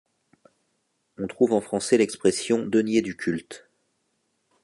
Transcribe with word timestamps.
On 1.19 1.27
trouve 1.27 1.53
en 1.53 1.61
français 1.61 1.99
l'expression 1.99 2.65
denier 2.65 3.03
du 3.03 3.15
culte. 3.15 3.69